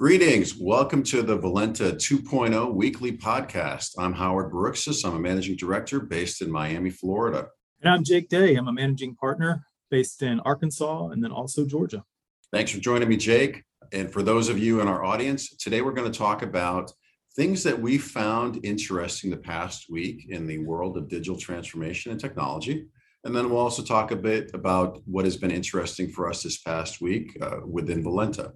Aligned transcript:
Greetings. 0.00 0.56
Welcome 0.56 1.02
to 1.02 1.20
the 1.20 1.36
Valenta 1.36 1.92
2.0 1.92 2.72
weekly 2.72 3.18
podcast. 3.18 3.90
I'm 3.98 4.14
Howard 4.14 4.50
Barouxis. 4.50 5.04
I'm 5.04 5.14
a 5.14 5.20
managing 5.20 5.56
director 5.56 6.00
based 6.00 6.40
in 6.40 6.50
Miami, 6.50 6.88
Florida. 6.88 7.48
And 7.82 7.92
I'm 7.92 8.02
Jake 8.02 8.30
Day. 8.30 8.54
I'm 8.54 8.66
a 8.66 8.72
managing 8.72 9.14
partner 9.14 9.62
based 9.90 10.22
in 10.22 10.40
Arkansas 10.40 11.08
and 11.08 11.22
then 11.22 11.32
also 11.32 11.66
Georgia. 11.66 12.02
Thanks 12.50 12.70
for 12.70 12.80
joining 12.80 13.10
me, 13.10 13.18
Jake. 13.18 13.62
And 13.92 14.10
for 14.10 14.22
those 14.22 14.48
of 14.48 14.58
you 14.58 14.80
in 14.80 14.88
our 14.88 15.04
audience, 15.04 15.54
today 15.56 15.82
we're 15.82 15.92
going 15.92 16.10
to 16.10 16.18
talk 16.18 16.40
about 16.40 16.90
things 17.36 17.62
that 17.64 17.78
we 17.78 17.98
found 17.98 18.64
interesting 18.64 19.30
the 19.30 19.36
past 19.36 19.90
week 19.90 20.30
in 20.30 20.46
the 20.46 20.60
world 20.60 20.96
of 20.96 21.10
digital 21.10 21.36
transformation 21.38 22.10
and 22.10 22.18
technology. 22.18 22.86
And 23.24 23.36
then 23.36 23.50
we'll 23.50 23.60
also 23.60 23.82
talk 23.82 24.12
a 24.12 24.16
bit 24.16 24.52
about 24.54 25.02
what 25.04 25.26
has 25.26 25.36
been 25.36 25.50
interesting 25.50 26.08
for 26.08 26.30
us 26.30 26.42
this 26.42 26.56
past 26.56 27.02
week 27.02 27.36
uh, 27.42 27.58
within 27.66 28.02
Valenta. 28.02 28.54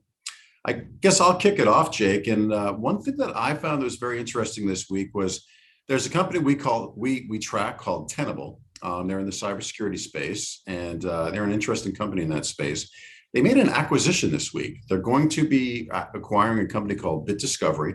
I 0.67 0.73
guess 0.73 1.21
I'll 1.21 1.37
kick 1.37 1.59
it 1.59 1.69
off, 1.69 1.93
Jake. 1.93 2.27
And 2.27 2.53
uh, 2.53 2.73
one 2.73 3.03
thing 3.03 3.17
that 3.19 3.37
I 3.37 3.55
found 3.55 3.83
that 3.83 3.85
was 3.85 3.97
very 3.97 4.19
interesting 4.19 4.67
this 4.67 4.89
week 4.89 5.15
was 5.15 5.47
there's 5.89 6.07
a 6.07 6.11
company 6.11 6.39
we 6.39 6.55
call 6.55 6.95
we 6.97 7.27
we 7.29 7.39
track 7.39 7.79
called 7.79 8.09
Tenable. 8.09 8.61
Um, 8.83 9.07
they're 9.07 9.21
in 9.21 9.27
the 9.27 9.33
cybersecurity 9.33 9.99
space, 9.99 10.63
and 10.67 11.05
uh, 11.05 11.31
they're 11.31 11.45
an 11.45 11.53
interesting 11.53 11.95
company 11.95 12.23
in 12.23 12.31
that 12.31 12.47
space. 12.47 12.91
They 13.33 13.43
made 13.43 13.59
an 13.59 13.69
acquisition 13.69 14.31
this 14.31 14.55
week. 14.55 14.79
They're 14.89 14.99
going 14.99 15.29
to 15.31 15.47
be 15.47 15.91
acquiring 15.93 16.61
a 16.61 16.69
company 16.69 16.95
called 16.95 17.27
Bit 17.27 17.39
Discovery, 17.39 17.95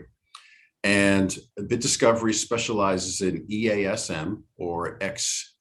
and 0.84 1.36
Bit 1.66 1.80
Discovery 1.80 2.32
specializes 2.32 3.20
in 3.20 3.46
EASM 3.48 4.42
or 4.56 4.98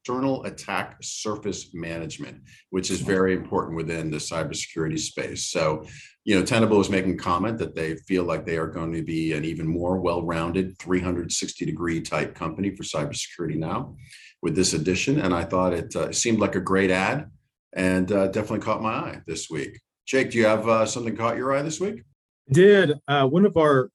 external 0.10 0.44
attack 0.46 0.98
surface 1.02 1.72
management, 1.74 2.42
which 2.72 2.90
is 2.90 3.00
very 3.00 3.34
important 3.34 3.78
within 3.78 4.10
the 4.10 4.18
cybersecurity 4.18 4.98
space. 4.98 5.52
So 5.52 5.86
you 6.26 6.38
know, 6.38 6.44
Tenable 6.46 6.82
is 6.82 6.90
making 6.90 7.18
comment 7.18 7.58
that 7.60 7.76
they 7.76 7.96
feel 7.96 8.24
like 8.24 8.46
they 8.46 8.58
are 8.58 8.68
going 8.68 8.92
to 8.94 9.04
be 9.04 9.34
an 9.34 9.46
even 9.46 9.68
more 9.68 10.00
well-rounded 10.00 10.78
360 10.80 11.66
degree 11.66 12.02
type 12.02 12.34
company 12.34 12.76
for 12.76 12.84
cybersecurity 12.84 13.56
now 13.56 13.96
with 14.42 14.56
this 14.56 14.74
addition. 14.74 15.20
And 15.20 15.34
I 15.34 15.44
thought 15.44 15.74
it 15.74 15.96
uh, 15.96 16.12
seemed 16.12 16.40
like 16.40 16.56
a 16.56 16.62
great 16.62 16.92
ad 16.92 17.30
and 17.74 18.12
uh, 18.12 18.28
definitely 18.28 18.60
caught 18.60 18.82
my 18.82 18.94
eye 18.94 19.22
this 19.28 19.50
week. 19.50 19.80
Jake, 20.06 20.32
do 20.32 20.40
you 20.40 20.46
have 20.46 20.68
uh, 20.68 20.86
something 20.86 21.16
caught 21.16 21.38
your 21.38 21.56
eye 21.56 21.62
this 21.62 21.80
week? 21.80 22.04
Did 22.52 22.94
uh, 23.08 23.28
one 23.28 23.46
of 23.46 23.58
our 23.58 23.90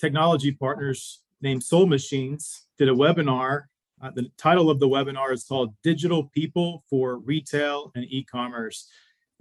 technology 0.00 0.52
partners 0.52 1.22
named 1.40 1.62
Soul 1.62 1.86
Machines 1.86 2.66
did 2.78 2.88
a 2.88 2.92
webinar. 2.92 3.64
Uh, 4.02 4.10
the 4.14 4.28
title 4.36 4.68
of 4.68 4.80
the 4.80 4.88
webinar 4.88 5.32
is 5.32 5.44
called 5.44 5.74
Digital 5.84 6.24
People 6.34 6.84
for 6.90 7.18
Retail 7.18 7.92
and 7.94 8.04
E-commerce 8.08 8.88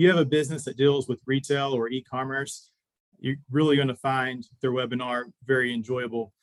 you 0.01 0.09
have 0.09 0.17
a 0.17 0.25
business 0.25 0.65
that 0.65 0.77
deals 0.77 1.07
with 1.07 1.19
retail 1.27 1.73
or 1.73 1.87
e-commerce, 1.87 2.71
you're 3.19 3.35
really 3.51 3.75
going 3.75 3.87
to 3.87 3.95
find 3.95 4.47
their 4.59 4.71
webinar 4.71 5.25
very 5.45 5.71
enjoyable. 5.71 6.33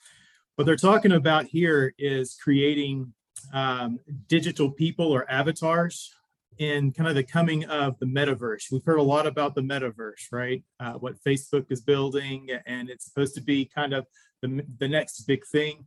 What 0.54 0.64
they're 0.64 0.76
talking 0.76 1.10
about 1.10 1.46
here 1.46 1.92
is 1.98 2.36
creating 2.40 3.12
um, 3.52 3.98
digital 4.28 4.70
people 4.70 5.10
or 5.10 5.28
avatars 5.28 6.14
in 6.58 6.92
kind 6.92 7.08
of 7.08 7.16
the 7.16 7.24
coming 7.24 7.64
of 7.64 7.98
the 7.98 8.06
metaverse. 8.06 8.70
We've 8.70 8.84
heard 8.84 9.00
a 9.00 9.02
lot 9.02 9.26
about 9.26 9.56
the 9.56 9.62
metaverse, 9.62 10.30
right? 10.30 10.62
Uh, 10.78 10.92
what 10.92 11.16
Facebook 11.26 11.66
is 11.70 11.80
building, 11.80 12.50
and 12.64 12.88
it's 12.88 13.06
supposed 13.06 13.34
to 13.34 13.40
be 13.40 13.64
kind 13.64 13.92
of 13.92 14.06
the, 14.40 14.64
the 14.78 14.86
next 14.86 15.20
big 15.22 15.44
thing. 15.46 15.84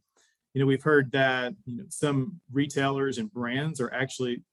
You 0.53 0.61
know, 0.61 0.65
we've 0.65 0.83
heard 0.83 1.11
that 1.13 1.53
you 1.65 1.77
know, 1.77 1.85
some 1.89 2.41
retailers 2.51 3.17
and 3.17 3.31
brands 3.31 3.79
are 3.79 3.93
actually 3.93 4.43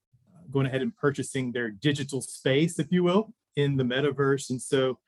going 0.51 0.67
ahead 0.67 0.83
and 0.83 0.97
purchasing 0.97 1.53
their 1.53 1.71
digital 1.71 2.21
space, 2.23 2.79
if 2.79 2.87
you 2.91 3.03
will, 3.03 3.35
in 3.57 3.77
the 3.77 3.85
metaverse. 3.85 4.51
And 4.51 4.61
so 4.61 4.99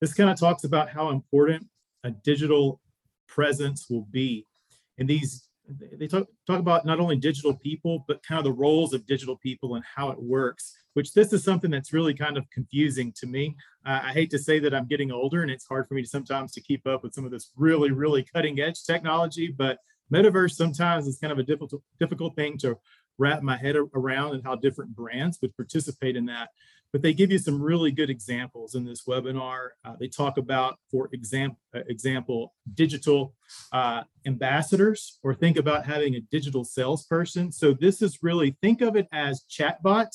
this 0.00 0.14
kind 0.14 0.30
of 0.30 0.38
talks 0.38 0.64
about 0.64 0.90
how 0.90 1.10
important 1.10 1.66
a 2.04 2.10
digital 2.10 2.80
presence 3.26 3.86
will 3.88 4.06
be. 4.10 4.46
And 4.98 5.08
these 5.08 5.48
they 5.98 6.06
talk, 6.06 6.26
talk 6.46 6.60
about 6.60 6.86
not 6.86 6.98
only 6.98 7.16
digital 7.16 7.54
people, 7.54 8.04
but 8.08 8.22
kind 8.22 8.38
of 8.38 8.44
the 8.44 8.52
roles 8.52 8.94
of 8.94 9.06
digital 9.06 9.36
people 9.36 9.74
and 9.74 9.84
how 9.84 10.10
it 10.10 10.20
works, 10.20 10.74
which 10.94 11.12
this 11.12 11.32
is 11.32 11.44
something 11.44 11.70
that's 11.70 11.92
really 11.92 12.14
kind 12.14 12.38
of 12.38 12.48
confusing 12.50 13.12
to 13.16 13.26
me. 13.26 13.54
Uh, 13.84 14.00
I 14.04 14.12
hate 14.12 14.30
to 14.30 14.38
say 14.38 14.58
that 14.60 14.72
I'm 14.72 14.86
getting 14.86 15.12
older 15.12 15.42
and 15.42 15.50
it's 15.50 15.66
hard 15.66 15.86
for 15.86 15.94
me 15.94 16.02
to 16.02 16.08
sometimes 16.08 16.52
to 16.52 16.62
keep 16.62 16.86
up 16.86 17.02
with 17.02 17.12
some 17.12 17.24
of 17.24 17.30
this 17.30 17.50
really, 17.56 17.90
really 17.90 18.22
cutting 18.22 18.60
edge 18.60 18.84
technology, 18.84 19.48
but 19.48 19.78
metaverse 20.12 20.52
sometimes 20.52 21.06
is 21.06 21.18
kind 21.18 21.32
of 21.32 21.38
a 21.38 21.42
difficult, 21.42 21.82
difficult 21.98 22.36
thing 22.36 22.58
to 22.58 22.76
wrap 23.18 23.42
my 23.42 23.56
head 23.56 23.76
around 23.76 24.34
and 24.34 24.44
how 24.44 24.54
different 24.54 24.94
brands 24.94 25.38
would 25.42 25.56
participate 25.56 26.16
in 26.16 26.26
that. 26.26 26.50
But 26.92 27.02
they 27.02 27.12
give 27.12 27.30
you 27.30 27.38
some 27.38 27.60
really 27.60 27.90
good 27.90 28.08
examples 28.08 28.74
in 28.74 28.84
this 28.84 29.04
webinar. 29.04 29.70
Uh, 29.84 29.96
they 30.00 30.08
talk 30.08 30.38
about, 30.38 30.78
for 30.90 31.10
example, 31.12 31.58
uh, 31.76 31.80
example, 31.88 32.54
digital 32.74 33.34
uh, 33.72 34.04
ambassadors, 34.26 35.18
or 35.22 35.34
think 35.34 35.58
about 35.58 35.84
having 35.84 36.14
a 36.14 36.20
digital 36.20 36.64
salesperson. 36.64 37.52
So 37.52 37.74
this 37.74 38.00
is 38.00 38.22
really 38.22 38.56
think 38.62 38.80
of 38.80 38.96
it 38.96 39.06
as 39.12 39.44
chatbot 39.50 40.08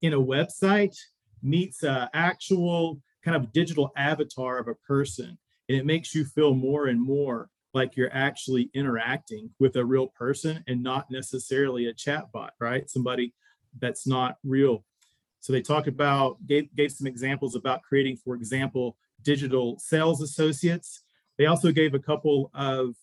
in 0.00 0.12
a 0.12 0.20
website 0.20 0.96
meets 1.42 1.82
an 1.82 2.08
actual 2.14 3.00
kind 3.24 3.36
of 3.36 3.52
digital 3.52 3.90
avatar 3.96 4.58
of 4.58 4.68
a 4.68 4.74
person, 4.86 5.38
and 5.68 5.78
it 5.78 5.86
makes 5.86 6.14
you 6.14 6.24
feel 6.24 6.54
more 6.54 6.86
and 6.86 7.00
more 7.00 7.48
like 7.74 7.96
you're 7.96 8.14
actually 8.14 8.70
interacting 8.72 9.50
with 9.58 9.76
a 9.76 9.84
real 9.84 10.06
person 10.08 10.62
and 10.68 10.82
not 10.82 11.10
necessarily 11.10 11.86
a 11.86 11.94
chatbot, 11.94 12.50
right? 12.60 12.88
Somebody 12.88 13.34
that's 13.80 14.06
not 14.06 14.36
real. 14.44 14.84
So 15.40 15.52
they 15.52 15.60
talk 15.60 15.88
about, 15.88 16.38
gave, 16.46 16.74
gave 16.74 16.92
some 16.92 17.06
examples 17.06 17.54
about 17.54 17.82
creating, 17.82 18.16
for 18.24 18.34
example, 18.34 18.96
digital 19.22 19.78
sales 19.78 20.22
associates. 20.22 21.02
They 21.36 21.46
also 21.46 21.72
gave 21.72 21.94
a 21.94 21.98
couple 21.98 22.50
of 22.54 22.94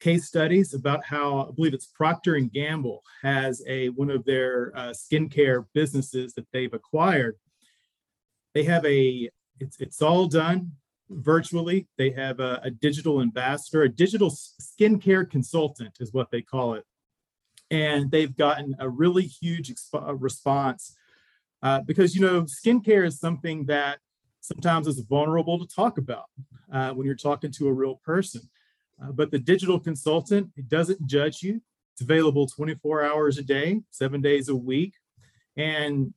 case 0.00 0.26
studies 0.26 0.74
about 0.74 1.04
how 1.04 1.48
I 1.48 1.52
believe 1.52 1.74
it's 1.74 1.86
Procter 1.86 2.34
and 2.34 2.52
Gamble 2.52 3.02
has 3.22 3.62
a 3.66 3.88
one 3.90 4.10
of 4.10 4.24
their 4.24 4.72
uh, 4.74 4.90
skincare 4.90 5.64
businesses 5.72 6.34
that 6.34 6.46
they've 6.52 6.74
acquired. 6.74 7.36
They 8.54 8.64
have 8.64 8.84
a 8.84 9.30
it's 9.60 9.80
it's 9.80 10.02
all 10.02 10.26
done 10.26 10.72
virtually. 11.10 11.86
They 11.98 12.10
have 12.10 12.40
a, 12.40 12.60
a, 12.64 12.70
digital 12.70 13.20
ambassador, 13.20 13.82
a 13.82 13.88
digital 13.88 14.30
skincare 14.30 15.28
consultant 15.28 15.96
is 16.00 16.12
what 16.12 16.30
they 16.30 16.42
call 16.42 16.74
it. 16.74 16.84
And 17.70 18.10
they've 18.10 18.34
gotten 18.36 18.74
a 18.78 18.88
really 18.88 19.24
huge 19.24 19.72
exp- 19.72 20.08
uh, 20.08 20.14
response 20.14 20.96
uh, 21.62 21.80
because, 21.80 22.14
you 22.14 22.20
know, 22.20 22.42
skincare 22.42 23.06
is 23.06 23.18
something 23.18 23.66
that 23.66 23.98
sometimes 24.40 24.86
is 24.86 25.00
vulnerable 25.00 25.58
to 25.58 25.74
talk 25.74 25.98
about 25.98 26.26
uh, 26.72 26.90
when 26.90 27.06
you're 27.06 27.16
talking 27.16 27.50
to 27.52 27.68
a 27.68 27.72
real 27.72 28.00
person. 28.04 28.42
Uh, 29.02 29.10
but 29.12 29.30
the 29.30 29.38
digital 29.38 29.80
consultant, 29.80 30.50
it 30.56 30.68
doesn't 30.68 31.06
judge 31.06 31.42
you. 31.42 31.60
It's 31.92 32.02
available 32.02 32.46
24 32.46 33.04
hours 33.04 33.38
a 33.38 33.42
day, 33.42 33.80
seven 33.90 34.20
days 34.20 34.48
a 34.48 34.54
week. 34.54 34.94
And 35.56 36.12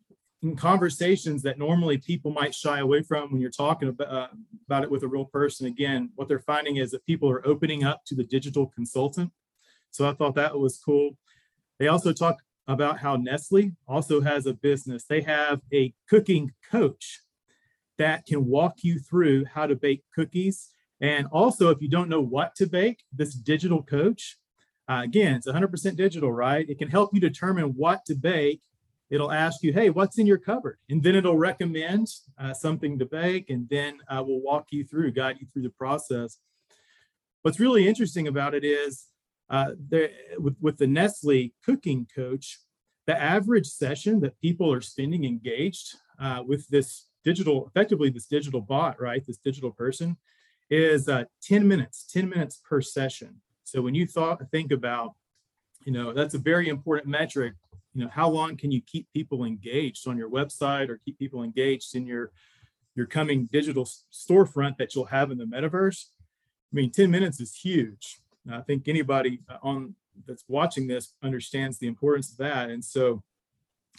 conversations 0.57 1.41
that 1.41 1.57
normally 1.57 1.97
people 1.97 2.31
might 2.31 2.53
shy 2.53 2.79
away 2.79 3.01
from 3.01 3.31
when 3.31 3.41
you're 3.41 3.49
talking 3.49 3.89
about, 3.89 4.07
uh, 4.07 4.27
about 4.67 4.83
it 4.83 4.91
with 4.91 5.03
a 5.03 5.07
real 5.07 5.25
person 5.25 5.65
again 5.65 6.11
what 6.15 6.27
they're 6.27 6.39
finding 6.39 6.77
is 6.77 6.91
that 6.91 7.05
people 7.05 7.29
are 7.29 7.45
opening 7.47 7.83
up 7.83 8.01
to 8.05 8.15
the 8.15 8.23
digital 8.23 8.67
consultant. 8.67 9.31
So 9.91 10.07
i 10.07 10.13
thought 10.13 10.35
that 10.35 10.57
was 10.57 10.77
cool. 10.77 11.17
They 11.79 11.87
also 11.87 12.13
talk 12.13 12.37
about 12.67 12.99
how 12.99 13.15
nestle 13.15 13.71
also 13.87 14.21
has 14.21 14.45
a 14.45 14.53
business. 14.53 15.05
They 15.05 15.21
have 15.21 15.61
a 15.73 15.93
cooking 16.09 16.53
coach 16.69 17.21
that 17.97 18.25
can 18.25 18.45
walk 18.45 18.83
you 18.83 18.99
through 18.99 19.45
how 19.45 19.65
to 19.65 19.75
bake 19.75 20.03
cookies. 20.13 20.69
And 21.01 21.27
also 21.31 21.69
if 21.69 21.81
you 21.81 21.89
don't 21.89 22.09
know 22.09 22.21
what 22.21 22.53
to 22.55 22.67
bake 22.67 23.01
this 23.11 23.33
digital 23.33 23.81
coach 23.81 24.37
uh, 24.89 25.01
again 25.03 25.35
it's 25.35 25.47
100% 25.47 25.95
digital 25.95 26.31
right? 26.31 26.69
It 26.69 26.77
can 26.77 26.89
help 26.89 27.09
you 27.13 27.19
determine 27.19 27.73
what 27.75 28.05
to 28.05 28.15
bake 28.15 28.61
it'll 29.09 29.31
ask 29.31 29.63
you, 29.63 29.73
hey, 29.73 29.89
what's 29.89 30.17
in 30.17 30.27
your 30.27 30.37
cupboard? 30.37 30.77
And 30.89 31.01
then 31.01 31.15
it'll 31.15 31.37
recommend 31.37 32.07
uh, 32.37 32.53
something 32.53 32.99
to 32.99 33.05
bake, 33.05 33.49
and 33.49 33.67
then 33.69 33.99
uh, 34.09 34.23
we'll 34.25 34.41
walk 34.41 34.67
you 34.71 34.83
through, 34.83 35.11
guide 35.11 35.37
you 35.39 35.47
through 35.51 35.63
the 35.63 35.69
process. 35.69 36.39
What's 37.41 37.59
really 37.59 37.87
interesting 37.87 38.27
about 38.27 38.53
it 38.53 38.63
is 38.63 39.05
uh, 39.49 39.71
there, 39.77 40.09
with, 40.37 40.57
with 40.59 40.77
the 40.77 40.87
Nestle 40.87 41.53
cooking 41.65 42.07
coach, 42.13 42.59
the 43.05 43.19
average 43.19 43.67
session 43.67 44.19
that 44.19 44.39
people 44.41 44.71
are 44.71 44.81
spending 44.81 45.23
engaged 45.23 45.95
uh, 46.19 46.43
with 46.45 46.67
this 46.67 47.07
digital, 47.23 47.67
effectively 47.67 48.09
this 48.09 48.25
digital 48.25 48.61
bot, 48.61 48.99
right? 48.99 49.25
This 49.25 49.37
digital 49.37 49.71
person 49.71 50.17
is 50.69 51.07
uh, 51.07 51.23
10 51.43 51.67
minutes, 51.67 52.05
10 52.11 52.27
minutes 52.27 52.61
per 52.67 52.81
session. 52.81 53.41
So 53.63 53.81
when 53.81 53.95
you 53.95 54.05
thought, 54.05 54.41
think 54.51 54.71
about, 54.71 55.13
you 55.85 55.93
know, 55.93 56.13
that's 56.13 56.33
a 56.33 56.39
very 56.39 56.67
important 56.67 57.07
metric 57.07 57.53
you 57.97 58.03
know 58.03 58.11
how 58.13 58.29
long 58.29 58.55
can 58.55 58.69
you 58.71 58.79
keep 58.79 59.07
people 59.11 59.43
engaged 59.43 60.07
on 60.07 60.17
your 60.17 60.29
website 60.29 60.87
or 60.89 60.99
keep 61.03 61.17
people 61.17 61.41
engaged 61.41 61.95
in 61.95 62.05
your 62.05 62.31
your 62.95 63.07
coming 63.07 63.49
digital 63.51 63.89
storefront 64.13 64.77
that 64.77 64.93
you'll 64.93 65.05
have 65.05 65.31
in 65.31 65.39
the 65.39 65.45
metaverse? 65.45 66.05
I 66.71 66.75
mean 66.75 66.91
10 66.91 67.09
minutes 67.09 67.39
is 67.39 67.55
huge. 67.55 68.19
I 68.51 68.61
think 68.61 68.87
anybody 68.87 69.39
uh, 69.49 69.57
on 69.63 69.95
that's 70.27 70.43
watching 70.47 70.85
this 70.85 71.13
understands 71.23 71.79
the 71.79 71.87
importance 71.87 72.31
of 72.31 72.37
that. 72.37 72.69
And 72.69 72.85
so 72.85 73.23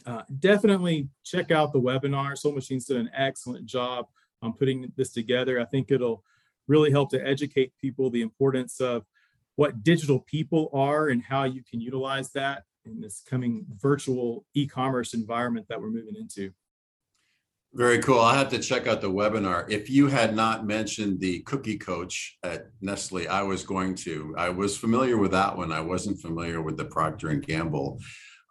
uh, 0.07 0.23
definitely 0.39 1.09
check 1.25 1.51
out 1.51 1.73
the 1.73 1.81
webinar. 1.81 2.39
Soul 2.39 2.53
machines 2.53 2.85
did 2.85 2.99
an 2.99 3.11
excellent 3.17 3.67
job 3.67 4.07
on 4.43 4.53
putting 4.53 4.93
this 4.97 5.13
together. 5.13 5.61
I 5.61 5.65
think 5.65 5.91
it'll 5.91 6.23
really 6.69 6.93
help 6.93 7.11
to 7.11 7.27
educate 7.27 7.73
people 7.81 8.11
the 8.11 8.23
importance 8.23 8.81
of 8.81 9.05
what 9.57 9.83
digital 9.83 10.21
people 10.21 10.71
are 10.73 11.09
and 11.09 11.21
how 11.21 11.43
you 11.43 11.65
can 11.69 11.81
utilize 11.81 12.31
that 12.31 12.63
in 12.89 13.01
this 13.01 13.23
coming 13.29 13.67
virtual 13.81 14.45
e-commerce 14.55 15.15
environment 15.15 15.67
that 15.69 15.81
we're 15.81 15.91
moving 15.91 16.17
into. 16.17 16.53
Very 17.75 17.99
cool. 17.99 18.21
I 18.21 18.37
have 18.37 18.49
to 18.51 18.59
check 18.59 18.87
out 18.87 19.03
the 19.03 19.11
webinar. 19.11 19.71
If 19.71 19.91
you 19.91 20.07
had 20.07 20.35
not 20.35 20.67
mentioned 20.67 21.21
the 21.21 21.41
cookie 21.41 21.77
coach 21.77 22.39
at 22.43 22.67
Nestle, 22.81 23.29
I 23.29 23.43
was 23.43 23.63
going 23.63 23.95
to. 23.97 24.35
I 24.39 24.49
was 24.49 24.77
familiar 24.77 25.19
with 25.19 25.33
that 25.33 25.55
one. 25.55 25.71
I 25.71 25.81
wasn't 25.81 26.19
familiar 26.19 26.63
with 26.63 26.79
the 26.79 26.87
Procter 26.87 27.29
and 27.29 27.47
Gamble 27.47 28.01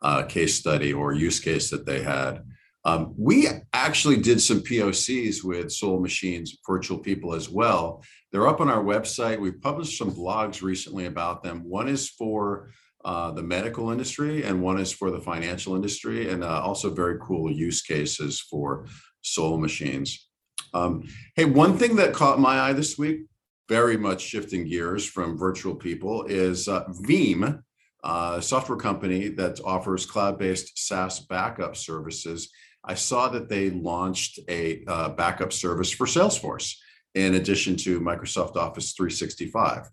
uh, 0.03 0.23
case 0.23 0.55
study 0.55 0.93
or 0.93 1.13
use 1.13 1.39
case 1.39 1.71
that 1.71 1.85
they 1.85 2.03
had. 2.03 2.43
Um, 2.85 3.15
we 3.17 3.47
actually 3.73 4.17
did 4.17 4.39
some 4.39 4.61
POCs 4.61 5.43
with 5.43 5.71
Soul 5.71 5.99
Machines 5.99 6.57
virtual 6.65 6.99
people 6.99 7.33
as 7.33 7.49
well. 7.49 8.03
They're 8.31 8.47
up 8.47 8.61
on 8.61 8.69
our 8.69 8.83
website. 8.83 9.39
We've 9.39 9.59
published 9.59 9.97
some 9.97 10.11
blogs 10.11 10.61
recently 10.61 11.05
about 11.05 11.43
them. 11.43 11.67
One 11.67 11.89
is 11.89 12.09
for 12.09 12.69
uh, 13.05 13.31
the 13.31 13.43
medical 13.43 13.91
industry 13.91 14.43
and 14.43 14.61
one 14.61 14.79
is 14.79 14.91
for 14.91 15.11
the 15.11 15.19
financial 15.21 15.75
industry, 15.75 16.29
and 16.29 16.43
uh, 16.43 16.61
also 16.61 16.89
very 16.89 17.17
cool 17.21 17.51
use 17.51 17.81
cases 17.81 18.39
for 18.39 18.85
soul 19.21 19.57
machines. 19.57 20.27
Um, 20.73 21.03
hey, 21.35 21.45
one 21.45 21.77
thing 21.77 21.95
that 21.97 22.13
caught 22.13 22.39
my 22.39 22.59
eye 22.59 22.73
this 22.73 22.97
week, 22.97 23.21
very 23.69 23.97
much 23.97 24.21
shifting 24.21 24.67
gears 24.67 25.05
from 25.05 25.37
virtual 25.37 25.75
people, 25.75 26.23
is 26.23 26.67
uh, 26.67 26.85
Veeam, 27.05 27.61
uh, 28.03 28.39
software 28.39 28.77
company 28.77 29.29
that 29.29 29.59
offers 29.63 30.05
cloud-based 30.05 30.77
SaaS 30.77 31.19
backup 31.19 31.75
services. 31.75 32.49
I 32.83 32.93
saw 32.95 33.27
that 33.29 33.49
they 33.49 33.69
launched 33.69 34.39
a 34.49 34.83
uh, 34.87 35.09
backup 35.09 35.51
service 35.51 35.91
for 35.91 36.07
Salesforce 36.07 36.75
in 37.15 37.35
addition 37.35 37.75
to 37.77 37.99
Microsoft 37.99 38.55
Office 38.55 38.93
365. 38.93 39.89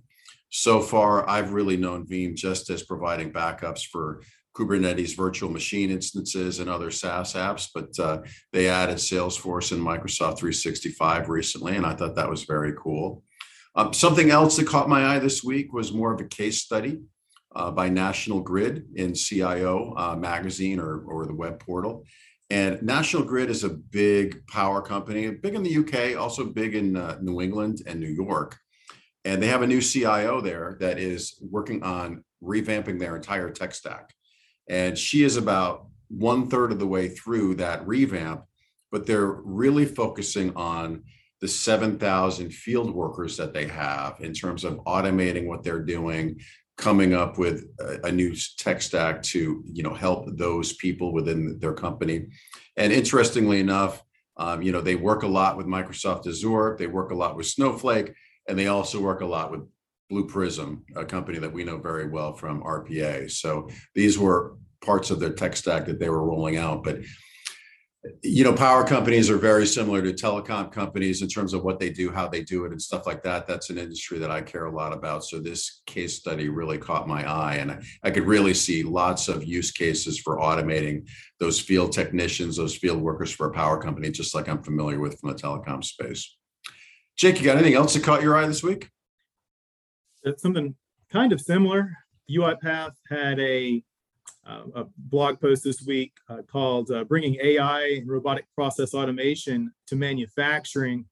So 0.56 0.80
far, 0.80 1.28
I've 1.28 1.52
really 1.52 1.76
known 1.76 2.06
Veeam 2.06 2.36
just 2.36 2.70
as 2.70 2.84
providing 2.84 3.32
backups 3.32 3.86
for 3.90 4.22
Kubernetes 4.56 5.16
virtual 5.16 5.50
machine 5.50 5.90
instances 5.90 6.60
and 6.60 6.70
other 6.70 6.92
SaaS 6.92 7.32
apps, 7.32 7.70
but 7.74 7.98
uh, 7.98 8.22
they 8.52 8.68
added 8.68 8.98
Salesforce 8.98 9.72
and 9.72 9.82
Microsoft 9.82 10.38
365 10.38 11.28
recently, 11.28 11.74
and 11.74 11.84
I 11.84 11.96
thought 11.96 12.14
that 12.14 12.30
was 12.30 12.44
very 12.44 12.72
cool. 12.78 13.24
Um, 13.74 13.92
something 13.92 14.30
else 14.30 14.56
that 14.56 14.68
caught 14.68 14.88
my 14.88 15.16
eye 15.16 15.18
this 15.18 15.42
week 15.42 15.72
was 15.72 15.92
more 15.92 16.14
of 16.14 16.20
a 16.20 16.28
case 16.28 16.62
study 16.62 17.00
uh, 17.56 17.72
by 17.72 17.88
National 17.88 18.40
Grid 18.40 18.84
in 18.94 19.12
CIO 19.12 19.92
uh, 19.96 20.14
magazine 20.14 20.78
or, 20.78 21.00
or 21.00 21.26
the 21.26 21.34
web 21.34 21.58
portal. 21.58 22.04
And 22.48 22.80
National 22.80 23.24
Grid 23.24 23.50
is 23.50 23.64
a 23.64 23.70
big 23.70 24.46
power 24.46 24.80
company, 24.82 25.28
big 25.30 25.56
in 25.56 25.64
the 25.64 25.78
UK, 25.78 26.16
also 26.16 26.44
big 26.44 26.76
in 26.76 26.94
uh, 26.94 27.18
New 27.20 27.40
England 27.40 27.82
and 27.88 27.98
New 27.98 28.06
York. 28.06 28.56
And 29.24 29.42
they 29.42 29.48
have 29.48 29.62
a 29.62 29.66
new 29.66 29.80
CIO 29.80 30.40
there 30.40 30.76
that 30.80 30.98
is 30.98 31.38
working 31.40 31.82
on 31.82 32.24
revamping 32.42 32.98
their 32.98 33.16
entire 33.16 33.50
tech 33.50 33.74
stack. 33.74 34.14
And 34.68 34.98
she 34.98 35.24
is 35.24 35.36
about 35.36 35.86
one 36.08 36.48
third 36.48 36.72
of 36.72 36.78
the 36.78 36.86
way 36.86 37.08
through 37.08 37.56
that 37.56 37.86
revamp, 37.86 38.44
but 38.92 39.06
they're 39.06 39.26
really 39.26 39.86
focusing 39.86 40.54
on 40.56 41.02
the 41.40 41.48
7,000 41.48 42.50
field 42.50 42.94
workers 42.94 43.36
that 43.36 43.52
they 43.52 43.66
have 43.66 44.20
in 44.20 44.32
terms 44.32 44.64
of 44.64 44.78
automating 44.84 45.46
what 45.46 45.62
they're 45.62 45.82
doing, 45.82 46.40
coming 46.76 47.14
up 47.14 47.38
with 47.38 47.66
a, 47.80 48.06
a, 48.06 48.12
new 48.12 48.34
tech 48.56 48.82
stack 48.82 49.22
to 49.22 49.62
you 49.64 49.82
know 49.82 49.94
help 49.94 50.26
those 50.36 50.72
people 50.72 51.12
within 51.12 51.58
their 51.58 51.74
company. 51.74 52.26
And 52.76 52.92
interestingly 52.92 53.60
enough, 53.60 54.02
um, 54.36 54.62
you 54.62 54.72
know 54.72 54.80
they 54.80 54.96
work 54.96 55.22
a 55.22 55.28
lot 55.28 55.56
with 55.56 55.66
Microsoft 55.66 56.26
Azure, 56.26 56.76
they 56.78 56.86
work 56.86 57.10
a 57.10 57.14
lot 57.14 57.36
with 57.36 57.46
Snowflake, 57.46 58.14
and 58.48 58.58
they 58.58 58.66
also 58.66 59.00
work 59.00 59.20
a 59.20 59.26
lot 59.26 59.50
with 59.50 59.62
Blue 60.10 60.26
Prism, 60.26 60.84
a 60.96 61.04
company 61.04 61.38
that 61.38 61.52
we 61.52 61.64
know 61.64 61.78
very 61.78 62.08
well 62.08 62.32
from 62.32 62.62
RPA. 62.62 63.30
So 63.30 63.68
these 63.94 64.18
were 64.18 64.56
parts 64.82 65.10
of 65.10 65.18
their 65.18 65.32
tech 65.32 65.56
stack 65.56 65.86
that 65.86 65.98
they 65.98 66.10
were 66.10 66.24
rolling 66.24 66.56
out. 66.56 66.84
But 66.84 66.98
you 68.22 68.44
know, 68.44 68.52
power 68.52 68.84
companies 68.84 69.30
are 69.30 69.38
very 69.38 69.66
similar 69.66 70.02
to 70.02 70.12
telecom 70.12 70.70
companies 70.70 71.22
in 71.22 71.28
terms 71.28 71.54
of 71.54 71.64
what 71.64 71.78
they 71.78 71.88
do, 71.88 72.12
how 72.12 72.28
they 72.28 72.42
do 72.42 72.64
it, 72.66 72.72
and 72.72 72.80
stuff 72.80 73.06
like 73.06 73.22
that. 73.22 73.46
That's 73.46 73.70
an 73.70 73.78
industry 73.78 74.18
that 74.18 74.30
I 74.30 74.42
care 74.42 74.66
a 74.66 74.74
lot 74.74 74.92
about. 74.92 75.24
So 75.24 75.40
this 75.40 75.80
case 75.86 76.18
study 76.18 76.50
really 76.50 76.76
caught 76.76 77.08
my 77.08 77.28
eye, 77.28 77.54
and 77.56 77.82
I, 78.02 78.10
could 78.10 78.26
really 78.26 78.52
see 78.52 78.82
lots 78.82 79.28
of 79.28 79.44
use 79.44 79.70
cases 79.70 80.18
for 80.18 80.38
automating 80.38 81.08
those 81.40 81.58
field 81.58 81.92
technicians, 81.92 82.56
those 82.56 82.76
field 82.76 83.00
workers 83.00 83.32
for 83.32 83.48
a 83.48 83.54
power 83.54 83.80
company, 83.80 84.10
just 84.10 84.34
like 84.34 84.48
I'm 84.48 84.62
familiar 84.62 85.00
with 85.00 85.18
from 85.18 85.30
the 85.30 85.36
telecom 85.36 85.82
space. 85.82 86.36
Jake, 87.16 87.38
you 87.38 87.44
got 87.44 87.56
anything 87.56 87.74
else 87.74 87.94
that 87.94 88.02
caught 88.02 88.22
your 88.22 88.36
eye 88.36 88.46
this 88.46 88.62
week? 88.62 88.90
It's 90.24 90.42
something 90.42 90.74
kind 91.12 91.32
of 91.32 91.40
similar. 91.40 91.96
UiPath 92.30 92.94
had 93.08 93.38
a, 93.38 93.84
uh, 94.44 94.62
a 94.74 94.84
blog 94.96 95.40
post 95.40 95.62
this 95.62 95.82
week 95.82 96.12
uh, 96.28 96.42
called 96.50 96.90
uh, 96.90 97.04
"Bringing 97.04 97.36
AI 97.42 97.98
and 97.98 98.08
Robotic 98.08 98.46
Process 98.56 98.94
Automation 98.94 99.72
to 99.86 99.96
Manufacturing." 99.96 101.04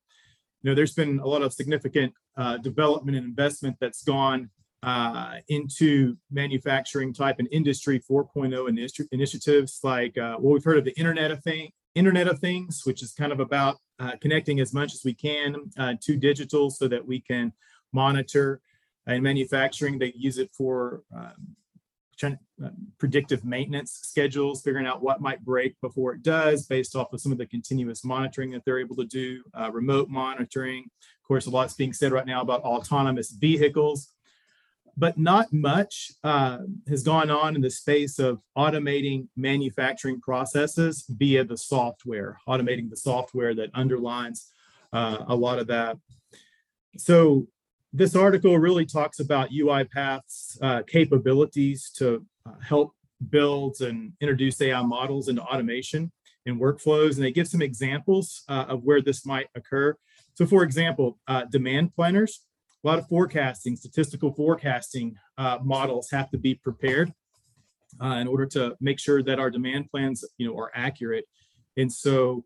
You 0.62 0.70
know, 0.70 0.75
there's 0.75 0.94
been 0.94 1.20
a 1.20 1.26
lot 1.26 1.43
of 1.43 1.52
significant 1.52 2.12
uh, 2.37 2.56
development 2.56 3.16
and 3.16 3.26
investment 3.26 3.76
that's 3.81 4.02
gone 4.02 4.50
uh, 4.82 5.37
into 5.49 6.16
manufacturing 6.31 7.14
type 7.14 7.37
and 7.38 7.46
industry 7.52 8.00
4.0 8.00 8.50
initi- 8.52 9.06
initiatives 9.12 9.78
like 9.84 10.19
uh, 10.19 10.37
well 10.40 10.54
we've 10.54 10.64
heard 10.64 10.78
of 10.78 10.84
the 10.84 10.99
internet 10.99 11.31
of 11.31 11.40
things 11.44 11.70
internet 11.94 12.26
of 12.26 12.40
things 12.40 12.82
which 12.84 13.00
is 13.00 13.12
kind 13.12 13.31
of 13.31 13.38
about 13.38 13.76
uh, 14.02 14.16
connecting 14.20 14.60
as 14.60 14.75
much 14.75 14.94
as 14.94 15.04
we 15.04 15.14
can 15.14 15.70
uh, 15.78 15.94
to 16.00 16.16
digital 16.16 16.70
so 16.70 16.88
that 16.88 17.06
we 17.06 17.20
can 17.20 17.52
monitor 17.93 18.60
in 19.06 19.22
manufacturing. 19.22 19.99
They 19.99 20.12
use 20.16 20.38
it 20.38 20.50
for 20.52 21.02
um, 21.14 21.56
uh, 22.25 22.69
predictive 22.99 23.44
maintenance 23.44 24.00
schedules 24.02 24.62
figuring 24.62 24.87
out 24.87 25.02
what 25.02 25.20
might 25.20 25.44
break 25.44 25.81
before 25.81 26.14
it 26.14 26.22
does 26.22 26.66
based 26.66 26.94
off 26.94 27.12
of 27.12 27.20
some 27.20 27.32
of 27.32 27.38
the 27.38 27.46
continuous 27.46 28.04
monitoring 28.04 28.50
that 28.50 28.64
they're 28.64 28.78
able 28.78 28.94
to 28.96 29.04
do 29.04 29.43
uh, 29.58 29.70
remote 29.72 30.08
monitoring. 30.08 30.84
Of 30.84 31.26
course 31.26 31.46
a 31.46 31.50
lot's 31.50 31.75
being 31.75 31.93
said 31.93 32.12
right 32.12 32.26
now 32.26 32.40
about 32.40 32.62
autonomous 32.62 33.31
vehicles 33.32 34.10
but 34.97 35.19
not 35.19 35.53
much 35.53 36.12
uh, 36.23 36.59
has 36.89 37.03
gone 37.03 37.31
on 37.31 37.56
in 37.56 37.62
the 37.62 37.71
space 37.71 38.19
of 38.19 38.41
automating 38.56 39.28
manufacturing 39.37 40.21
processes 40.21 41.05
via 41.09 41.45
the 41.45 41.57
software, 41.57 42.38
automating 42.47 42.90
the 42.90 42.97
software 42.97 43.55
that 43.55 43.71
underlines 43.75 44.50
uh, 44.93 45.19
a 45.28 45.35
lot 45.35 45.59
of 45.59 45.66
that. 45.69 45.97
So 46.99 47.47
this 47.93 48.14
article 48.14 48.59
really 48.59 48.87
talks 48.87 49.21
about 49.21 49.50
UiPath's 49.50 50.59
uh, 50.61 50.83
capabilities 50.87 51.90
to 51.97 52.25
uh, 52.47 52.52
help 52.62 52.93
build 53.31 53.81
and 53.81 54.12
introduce 54.21 54.61
AI 54.61 54.83
models 54.83 55.28
into 55.28 55.43
automation 55.43 56.12
and 56.47 56.61
workflows, 56.61 57.14
and 57.16 57.25
they 57.25 57.31
give 57.31 57.49
some 57.49 57.62
examples 57.62 58.43
uh, 58.49 58.66
of 58.69 58.83
where 58.83 59.00
this 59.00 59.25
might 59.25 59.47
occur. 59.55 59.97
So 60.35 60.47
for 60.47 60.62
example, 60.62 61.19
uh, 61.28 61.45
demand 61.45 61.95
planners, 61.95 62.40
a 62.85 62.89
lot 62.89 62.99
of 62.99 63.07
forecasting, 63.09 63.77
statistical 63.77 64.33
forecasting 64.33 65.17
uh, 65.39 65.59
models 65.62 66.11
have 66.11 66.31
to 66.31 66.39
be 66.39 66.55
prepared 66.55 67.12
uh, 68.03 68.17
in 68.17 68.27
order 68.27 68.47
to 68.47 68.77
make 68.81 68.99
sure 68.99 69.23
that 69.23 69.39
our 69.39 69.51
demand 69.51 69.91
plans, 69.91 70.25
you 70.39 70.47
know, 70.47 70.59
are 70.59 70.73
accurate. 70.75 71.27
And 71.77 71.93
so, 71.93 72.45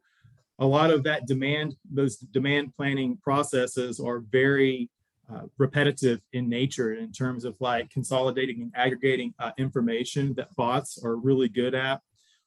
a 0.59 0.67
lot 0.67 0.91
of 0.91 1.03
that 1.03 1.27
demand, 1.27 1.77
those 1.91 2.17
demand 2.17 2.75
planning 2.75 3.19
processes 3.19 4.01
are 4.01 4.21
very 4.21 4.89
uh, 5.31 5.43
repetitive 5.59 6.21
in 6.33 6.49
nature 6.49 6.95
in 6.95 7.13
terms 7.13 7.45
of 7.45 7.57
like 7.61 7.91
consolidating 7.91 8.63
and 8.63 8.73
aggregating 8.75 9.35
uh, 9.39 9.51
information 9.59 10.33
that 10.35 10.55
bots 10.57 11.03
are 11.05 11.17
really 11.17 11.49
good 11.49 11.75
at. 11.75 12.01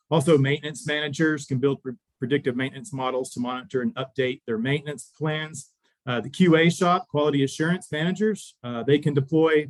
Also, 0.10 0.38
maintenance 0.38 0.88
managers 0.88 1.46
can 1.46 1.60
build 1.60 1.84
pre- 1.84 1.93
predictive 2.17 2.55
maintenance 2.55 2.91
models 2.91 3.29
to 3.31 3.39
monitor 3.39 3.81
and 3.81 3.93
update 3.96 4.41
their 4.48 4.58
maintenance 4.58 5.12
plans. 5.15 5.72
Uh, 6.09 6.19
the 6.19 6.29
QA 6.29 6.75
shop, 6.75 7.07
quality 7.07 7.43
assurance 7.43 7.91
managers, 7.91 8.55
uh, 8.63 8.81
they 8.81 8.97
can 8.97 9.13
deploy 9.13 9.67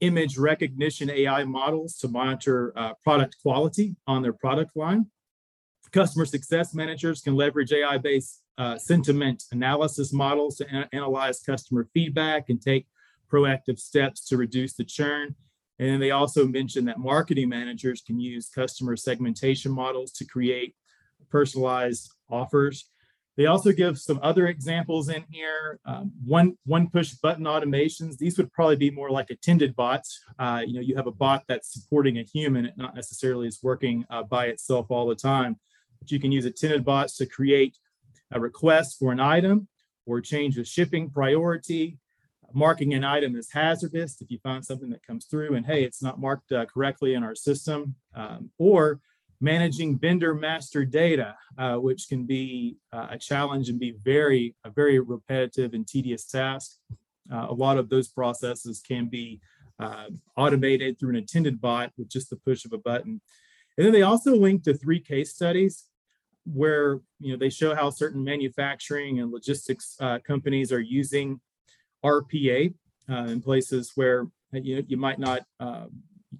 image 0.00 0.36
recognition 0.36 1.08
AI 1.08 1.44
models 1.44 1.96
to 1.96 2.08
monitor 2.08 2.74
uh, 2.76 2.92
product 3.02 3.36
quality 3.40 3.96
on 4.06 4.20
their 4.20 4.34
product 4.34 4.76
line. 4.76 5.06
Customer 5.92 6.26
success 6.26 6.74
managers 6.74 7.22
can 7.22 7.34
leverage 7.34 7.72
AI 7.72 7.96
based 7.96 8.42
uh, 8.58 8.76
sentiment 8.76 9.44
analysis 9.50 10.12
models 10.12 10.56
to 10.56 10.66
a- 10.66 10.94
analyze 10.94 11.40
customer 11.40 11.88
feedback 11.94 12.50
and 12.50 12.60
take 12.60 12.86
proactive 13.32 13.78
steps 13.78 14.28
to 14.28 14.36
reduce 14.36 14.74
the 14.74 14.84
churn. 14.84 15.34
And 15.78 16.02
they 16.02 16.10
also 16.10 16.46
mentioned 16.46 16.86
that 16.88 16.98
marketing 16.98 17.48
managers 17.48 18.02
can 18.02 18.20
use 18.20 18.50
customer 18.50 18.94
segmentation 18.94 19.72
models 19.72 20.12
to 20.12 20.26
create 20.26 20.74
personalized 21.30 22.10
offers 22.28 22.90
they 23.36 23.46
also 23.46 23.70
give 23.72 23.98
some 23.98 24.18
other 24.22 24.46
examples 24.46 25.08
in 25.10 25.24
here. 25.30 25.78
Um, 25.84 26.10
one 26.24 26.56
one 26.64 26.88
push 26.88 27.12
button 27.12 27.44
automations. 27.44 28.16
These 28.16 28.38
would 28.38 28.50
probably 28.52 28.76
be 28.76 28.90
more 28.90 29.10
like 29.10 29.30
attended 29.30 29.76
bots. 29.76 30.20
Uh, 30.38 30.62
you 30.66 30.74
know, 30.74 30.80
you 30.80 30.96
have 30.96 31.06
a 31.06 31.12
bot 31.12 31.44
that's 31.46 31.72
supporting 31.72 32.18
a 32.18 32.22
human, 32.22 32.66
it 32.66 32.74
not 32.76 32.94
necessarily 32.94 33.46
is 33.46 33.62
working 33.62 34.04
uh, 34.08 34.22
by 34.22 34.46
itself 34.46 34.86
all 34.90 35.06
the 35.06 35.14
time. 35.14 35.58
But 36.00 36.10
you 36.10 36.18
can 36.18 36.32
use 36.32 36.46
attended 36.46 36.84
bots 36.84 37.16
to 37.18 37.26
create 37.26 37.76
a 38.32 38.40
request 38.40 38.98
for 38.98 39.12
an 39.12 39.20
item 39.20 39.68
or 40.06 40.20
change 40.20 40.56
a 40.56 40.64
shipping 40.64 41.10
priority, 41.10 41.98
marking 42.52 42.94
an 42.94 43.04
item 43.04 43.36
as 43.36 43.50
hazardous 43.50 44.20
if 44.22 44.30
you 44.30 44.38
find 44.38 44.64
something 44.64 44.88
that 44.90 45.06
comes 45.06 45.26
through 45.26 45.54
and 45.56 45.66
hey, 45.66 45.84
it's 45.84 46.02
not 46.02 46.18
marked 46.18 46.52
uh, 46.52 46.64
correctly 46.64 47.14
in 47.14 47.22
our 47.22 47.34
system, 47.34 47.94
um, 48.14 48.50
or 48.58 49.00
managing 49.40 49.98
vendor 49.98 50.34
master 50.34 50.84
data, 50.84 51.36
uh, 51.58 51.76
which 51.76 52.08
can 52.08 52.24
be 52.24 52.76
uh, 52.92 53.08
a 53.10 53.18
challenge 53.18 53.68
and 53.68 53.78
be 53.78 53.94
very, 54.02 54.54
a 54.64 54.70
very 54.70 54.98
repetitive 54.98 55.74
and 55.74 55.86
tedious 55.86 56.26
task. 56.26 56.76
Uh, 57.30 57.46
a 57.48 57.52
lot 57.52 57.76
of 57.76 57.88
those 57.88 58.08
processes 58.08 58.82
can 58.86 59.06
be 59.08 59.40
uh, 59.78 60.06
automated 60.36 60.98
through 60.98 61.10
an 61.10 61.16
attended 61.16 61.60
bot 61.60 61.92
with 61.98 62.08
just 62.08 62.30
the 62.30 62.36
push 62.36 62.64
of 62.64 62.72
a 62.72 62.78
button. 62.78 63.20
And 63.76 63.84
then 63.84 63.92
they 63.92 64.02
also 64.02 64.34
link 64.34 64.62
to 64.64 64.74
three 64.74 65.00
case 65.00 65.34
studies 65.34 65.84
where 66.46 67.00
you 67.18 67.32
know 67.32 67.36
they 67.36 67.50
show 67.50 67.74
how 67.74 67.90
certain 67.90 68.22
manufacturing 68.22 69.18
and 69.18 69.32
logistics 69.32 69.96
uh, 70.00 70.18
companies 70.24 70.70
are 70.72 70.80
using 70.80 71.40
RPA 72.04 72.72
uh, 73.10 73.14
in 73.14 73.42
places 73.42 73.92
where 73.96 74.28
you 74.52 74.84
you 74.88 74.96
might 74.96 75.18
not 75.18 75.42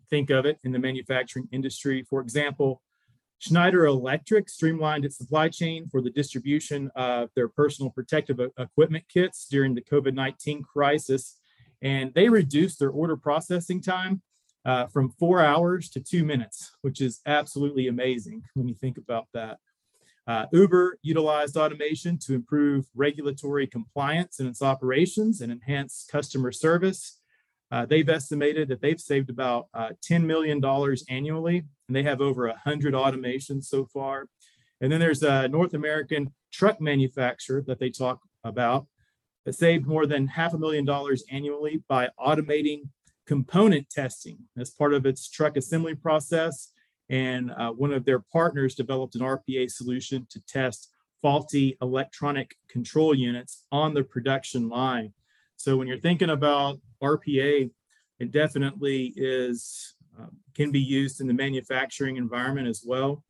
think 0.08 0.30
of 0.30 0.46
it 0.46 0.58
in 0.64 0.72
the 0.72 0.78
manufacturing 0.78 1.48
industry. 1.52 2.04
For 2.08 2.20
example, 2.20 2.82
Schneider 3.38 3.84
Electric 3.84 4.48
streamlined 4.48 5.04
its 5.04 5.18
supply 5.18 5.48
chain 5.48 5.88
for 5.88 6.00
the 6.00 6.10
distribution 6.10 6.90
of 6.96 7.30
their 7.34 7.48
personal 7.48 7.90
protective 7.90 8.40
equipment 8.58 9.04
kits 9.12 9.46
during 9.50 9.74
the 9.74 9.82
COVID 9.82 10.14
19 10.14 10.62
crisis. 10.62 11.38
And 11.82 12.14
they 12.14 12.28
reduced 12.28 12.78
their 12.78 12.90
order 12.90 13.16
processing 13.16 13.82
time 13.82 14.22
uh, 14.64 14.86
from 14.86 15.10
four 15.10 15.40
hours 15.40 15.88
to 15.90 16.00
two 16.00 16.24
minutes, 16.24 16.72
which 16.80 17.00
is 17.00 17.20
absolutely 17.26 17.88
amazing 17.88 18.42
when 18.54 18.68
you 18.68 18.74
think 18.74 18.96
about 18.98 19.26
that. 19.34 19.58
Uh, 20.26 20.46
Uber 20.52 20.98
utilized 21.02 21.56
automation 21.56 22.18
to 22.18 22.34
improve 22.34 22.86
regulatory 22.96 23.66
compliance 23.66 24.40
in 24.40 24.46
its 24.46 24.60
operations 24.60 25.40
and 25.40 25.52
enhance 25.52 26.04
customer 26.10 26.50
service. 26.50 27.20
Uh, 27.70 27.86
they've 27.86 28.08
estimated 28.08 28.68
that 28.68 28.80
they've 28.80 29.00
saved 29.00 29.30
about 29.30 29.68
uh, 29.72 29.90
$10 30.04 30.24
million 30.24 30.60
annually, 31.08 31.64
and 31.88 31.96
they 31.96 32.02
have 32.02 32.20
over 32.20 32.46
100 32.46 32.94
automations 32.94 33.64
so 33.64 33.84
far. 33.86 34.28
And 34.80 34.92
then 34.92 35.00
there's 35.00 35.22
a 35.22 35.48
North 35.48 35.74
American 35.74 36.32
truck 36.52 36.80
manufacturer 36.80 37.62
that 37.66 37.78
they 37.78 37.90
talk 37.90 38.20
about 38.44 38.86
that 39.44 39.54
saved 39.54 39.86
more 39.86 40.06
than 40.06 40.26
half 40.26 40.54
a 40.54 40.58
million 40.58 40.84
dollars 40.84 41.24
annually 41.30 41.82
by 41.88 42.08
automating 42.18 42.82
component 43.26 43.88
testing 43.90 44.38
as 44.56 44.70
part 44.70 44.94
of 44.94 45.06
its 45.06 45.28
truck 45.28 45.56
assembly 45.56 45.94
process 45.94 46.72
and 47.08 47.52
uh, 47.52 47.70
one 47.70 47.92
of 47.92 48.04
their 48.04 48.18
partners 48.18 48.74
developed 48.74 49.14
an 49.14 49.20
RPA 49.20 49.70
solution 49.70 50.26
to 50.30 50.40
test 50.46 50.90
faulty 51.22 51.76
electronic 51.80 52.56
control 52.68 53.14
units 53.14 53.64
on 53.70 53.94
the 53.94 54.02
production 54.02 54.68
line. 54.68 55.12
So 55.56 55.76
when 55.76 55.88
you're 55.88 56.00
thinking 56.00 56.30
about 56.30 56.80
RPA, 57.02 57.70
it 58.18 58.32
definitely 58.32 59.12
is 59.16 59.94
uh, 60.20 60.26
can 60.54 60.70
be 60.70 60.80
used 60.80 61.20
in 61.20 61.26
the 61.26 61.34
manufacturing 61.34 62.16
environment 62.16 62.68
as 62.68 62.82
well. 62.84 63.22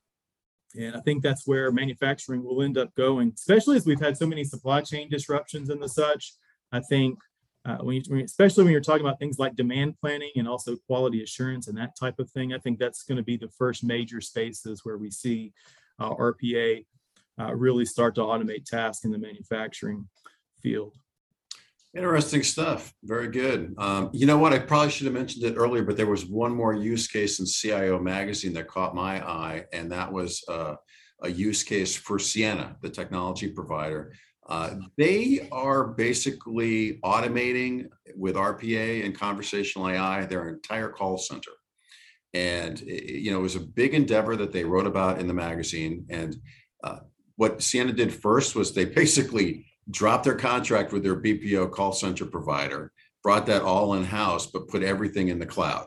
And 0.79 0.95
I 0.95 1.01
think 1.01 1.23
that's 1.23 1.47
where 1.47 1.73
manufacturing 1.73 2.45
will 2.45 2.63
end 2.63 2.77
up 2.77 2.95
going, 2.95 3.33
especially 3.35 3.77
as 3.77 3.87
we've 3.87 4.01
had 4.01 4.17
so 4.17 4.27
many 4.27 4.45
supply 4.45 4.83
chain 4.83 5.09
disruptions 5.09 5.71
and 5.71 5.83
the 5.83 5.89
such. 5.89 6.35
I 6.73 6.81
think 6.81 7.19
uh, 7.65 7.79
when 7.79 7.97
you, 7.97 8.25
especially 8.25 8.65
when 8.65 8.73
you're 8.73 8.81
talking 8.81 9.05
about 9.05 9.19
things 9.19 9.39
like 9.39 9.57
demand 9.57 9.97
planning 10.01 10.31
and 10.37 10.47
also 10.47 10.77
quality 10.87 11.23
assurance 11.23 11.67
and 11.67 11.77
that 11.79 11.97
type 11.99 12.19
of 12.19 12.31
thing, 12.31 12.53
I 12.53 12.59
think 12.59 12.79
that's 12.79 13.03
going 13.03 13.17
to 13.17 13.25
be 13.25 13.37
the 13.37 13.49
first 13.49 13.83
major 13.83 14.21
spaces 14.21 14.85
where 14.85 14.99
we 14.99 15.11
see 15.11 15.53
uh, 15.99 16.15
RPA 16.15 16.85
uh, 17.41 17.55
really 17.55 17.85
start 17.85 18.15
to 18.17 18.21
automate 18.21 18.65
tasks 18.65 19.05
in 19.05 19.11
the 19.11 19.19
manufacturing 19.19 20.09
field. 20.63 20.97
Interesting 21.97 22.43
stuff. 22.43 22.93
Very 23.05 23.29
good. 23.29 23.75
Um, 23.79 24.11
you 24.13 24.27
know 24.27 24.37
what? 24.37 24.53
I 24.53 24.59
probably 24.59 24.91
should 24.91 25.07
have 25.07 25.15
mentioned 25.15 25.45
it 25.45 25.57
earlier, 25.57 25.83
but 25.83 25.97
there 25.97 26.07
was 26.07 26.27
one 26.27 26.55
more 26.55 26.75
use 26.75 27.09
case 27.09 27.41
in 27.41 27.47
CIO 27.47 27.99
magazine 27.99 28.53
that 28.53 28.69
caught 28.69 28.95
my 28.95 29.27
eye, 29.27 29.65
and 29.73 29.91
that 29.93 30.13
was 30.13 30.45
uh, 30.49 30.75
a 31.23 31.31
use 31.31 31.63
case 31.63 31.97
for 31.97 32.19
Ciena, 32.19 32.79
the 32.83 32.91
technology 32.91 33.49
provider, 33.49 34.13
uh, 34.49 34.77
they 34.97 35.49
are 35.51 35.89
basically 35.89 36.99
automating 37.05 37.89
with 38.15 38.37
RPA 38.37 39.05
and 39.05 39.19
conversational 39.19 39.89
AI 39.89 40.25
their 40.25 40.49
entire 40.49 40.89
call 40.89 41.19
center. 41.19 41.51
And 42.33 42.81
you 42.81 43.33
know, 43.33 43.39
it 43.39 43.43
was 43.43 43.57
a 43.57 43.61
big 43.61 43.95
endeavor 43.95 44.37
that 44.37 44.53
they 44.53 44.65
wrote 44.65 44.87
about 44.87 45.19
in 45.19 45.27
the 45.27 45.35
magazine. 45.35 46.07
And 46.11 46.37
uh, 46.85 46.99
what 47.37 47.59
Ciena 47.59 47.95
did 47.95 48.15
first 48.15 48.55
was 48.55 48.73
they 48.73 48.85
basically 49.03 49.67
dropped 49.91 50.25
their 50.25 50.35
contract 50.35 50.93
with 50.93 51.03
their 51.03 51.21
BPO 51.21 51.71
call 51.71 51.93
center 51.93 52.27
provider, 52.27 52.93
brought 53.23 53.47
that 53.47 53.63
all 53.63 53.95
in 53.95 54.05
house, 54.05 54.47
but 54.47 54.69
put 54.69 54.83
everything 54.83 55.29
in 55.29 55.39
the 55.39 55.47
cloud. 55.47 55.87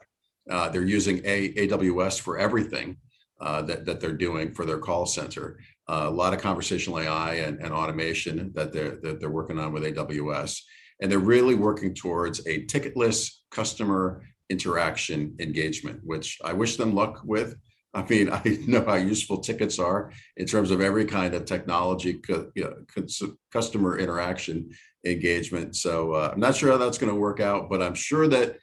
Uh, 0.49 0.69
they're 0.69 0.83
using 0.83 1.21
a- 1.25 1.53
AWS 1.53 2.19
for 2.19 2.37
everything 2.37 2.97
uh, 3.39 3.61
that, 3.61 3.85
that 3.85 3.99
they're 3.99 4.13
doing 4.13 4.53
for 4.53 4.65
their 4.65 4.79
call 4.79 5.05
center 5.05 5.59
uh, 5.89 6.05
a 6.07 6.09
lot 6.09 6.33
of 6.33 6.39
conversational 6.41 6.99
AI 6.99 7.35
and, 7.35 7.59
and 7.59 7.73
automation 7.73 8.51
that 8.53 8.71
they're, 8.71 8.97
that 9.01 9.19
they're 9.19 9.29
working 9.31 9.57
on 9.57 9.73
with 9.73 9.83
AWS. 9.83 10.61
And 11.01 11.11
they're 11.11 11.19
really 11.19 11.55
working 11.55 11.95
towards 11.95 12.45
a 12.45 12.65
ticketless 12.65 13.31
customer 13.49 14.21
interaction 14.49 15.35
engagement, 15.39 16.01
which 16.03 16.37
I 16.43 16.53
wish 16.53 16.75
them 16.75 16.93
luck 16.93 17.21
with. 17.23 17.55
I 17.93 18.03
mean, 18.03 18.29
I 18.33 18.41
know 18.67 18.83
how 18.85 18.95
useful 18.95 19.39
tickets 19.39 19.79
are 19.79 20.11
in 20.37 20.45
terms 20.45 20.71
of 20.71 20.81
every 20.81 21.05
kind 21.05 21.33
of 21.33 21.45
technology, 21.45 22.21
you 22.27 22.51
know, 22.55 23.05
customer 23.51 23.97
interaction 23.97 24.71
engagement. 25.05 25.75
So 25.75 26.13
uh, 26.13 26.29
I'm 26.33 26.39
not 26.39 26.55
sure 26.55 26.71
how 26.71 26.77
that's 26.77 26.97
going 26.97 27.13
to 27.13 27.19
work 27.19 27.39
out, 27.39 27.69
but 27.69 27.81
I'm 27.81 27.95
sure 27.95 28.27
that 28.27 28.57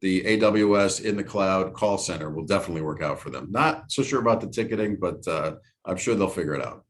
the 0.00 0.22
AWS 0.22 1.04
in 1.04 1.16
the 1.16 1.24
cloud 1.24 1.74
call 1.74 1.98
center 1.98 2.30
will 2.30 2.44
definitely 2.44 2.82
work 2.82 3.02
out 3.02 3.18
for 3.18 3.30
them. 3.30 3.48
Not 3.50 3.90
so 3.90 4.02
sure 4.02 4.20
about 4.20 4.40
the 4.40 4.48
ticketing, 4.48 4.96
but 5.00 5.26
uh, 5.26 5.56
I'm 5.84 5.96
sure 5.96 6.14
they'll 6.14 6.28
figure 6.28 6.54
it 6.54 6.64
out. 6.64 6.84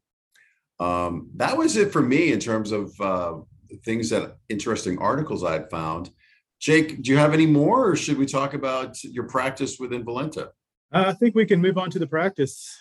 Um, 0.79 1.29
that 1.37 1.57
was 1.57 1.75
it 1.75 1.91
for 1.91 2.01
me 2.01 2.31
in 2.31 2.39
terms 2.39 2.71
of 2.71 2.93
uh, 3.01 3.37
things 3.83 4.11
that 4.11 4.37
interesting 4.47 4.99
articles 4.99 5.43
I 5.43 5.53
had 5.53 5.69
found. 5.69 6.11
Jake, 6.59 7.01
do 7.01 7.11
you 7.11 7.17
have 7.17 7.33
any 7.33 7.45
more, 7.45 7.89
or 7.89 7.95
should 7.95 8.17
we 8.17 8.25
talk 8.25 8.53
about 8.53 9.01
your 9.03 9.27
practice 9.27 9.77
within 9.79 10.03
Valenta? 10.03 10.49
Uh, 10.91 11.05
I 11.07 11.13
think 11.13 11.35
we 11.35 11.45
can 11.45 11.61
move 11.61 11.77
on 11.77 11.91
to 11.91 11.99
the 11.99 12.07
practice. 12.07 12.75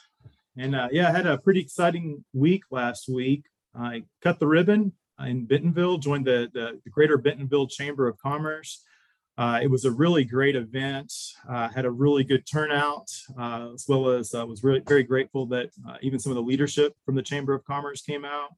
And 0.56 0.74
uh, 0.74 0.88
yeah, 0.90 1.08
I 1.08 1.12
had 1.12 1.26
a 1.26 1.38
pretty 1.38 1.60
exciting 1.60 2.24
week 2.32 2.64
last 2.70 3.08
week. 3.08 3.44
I 3.74 4.04
cut 4.22 4.38
the 4.38 4.46
ribbon 4.46 4.92
in 5.24 5.44
Bentonville, 5.44 5.98
joined 5.98 6.26
the, 6.26 6.50
the, 6.52 6.80
the 6.84 6.90
Greater 6.90 7.18
Bentonville 7.18 7.66
Chamber 7.66 8.08
of 8.08 8.18
Commerce. 8.18 8.82
Uh, 9.36 9.60
it 9.62 9.70
was 9.70 9.84
a 9.84 9.90
really 9.90 10.24
great 10.24 10.56
event. 10.56 11.12
Uh, 11.48 11.68
had 11.68 11.84
a 11.84 11.90
really 11.90 12.24
good 12.24 12.44
turnout, 12.44 13.08
uh, 13.38 13.70
as 13.72 13.84
well 13.86 14.08
as 14.08 14.34
I 14.34 14.40
uh, 14.40 14.46
was 14.46 14.64
really 14.64 14.80
very 14.80 15.04
grateful 15.04 15.46
that 15.46 15.70
uh, 15.88 15.96
even 16.02 16.18
some 16.18 16.32
of 16.32 16.36
the 16.36 16.42
leadership 16.42 16.96
from 17.04 17.14
the 17.14 17.22
Chamber 17.22 17.54
of 17.54 17.64
Commerce 17.64 18.02
came 18.02 18.24
out. 18.24 18.56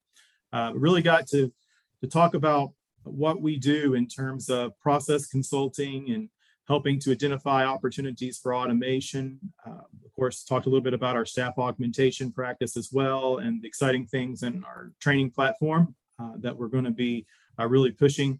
Uh, 0.52 0.72
really 0.74 1.02
got 1.02 1.26
to 1.28 1.52
to 2.00 2.08
talk 2.08 2.32
about 2.32 2.72
what 3.04 3.42
we 3.42 3.58
do 3.58 3.92
in 3.92 4.06
terms 4.06 4.48
of 4.48 4.78
process 4.80 5.26
consulting 5.26 6.10
and 6.10 6.30
helping 6.70 7.00
to 7.00 7.10
identify 7.10 7.64
opportunities 7.64 8.38
for 8.38 8.54
automation. 8.54 9.38
of 9.66 10.12
course, 10.14 10.44
talked 10.44 10.66
a 10.66 10.68
little 10.68 10.86
bit 10.88 10.94
about 10.94 11.16
our 11.16 11.26
staff 11.26 11.54
augmentation 11.58 12.30
practice 12.30 12.76
as 12.76 12.90
well, 12.92 13.38
and 13.38 13.64
exciting 13.64 14.06
things 14.06 14.44
in 14.44 14.62
our 14.64 14.92
training 15.00 15.30
platform 15.30 15.94
that 16.38 16.56
we're 16.56 16.68
going 16.68 16.84
to 16.84 16.90
be 16.90 17.26
really 17.58 17.90
pushing 17.90 18.38